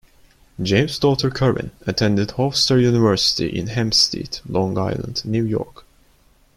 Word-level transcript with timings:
James 0.59 0.97
daughter 0.97 1.29
Corin, 1.29 1.69
attended 1.85 2.29
Hofstra 2.29 2.81
University 2.81 3.45
in 3.55 3.67
Hempstead, 3.67 4.39
Long 4.49 4.75
Island, 4.75 5.23
New 5.23 5.43
York. 5.45 5.85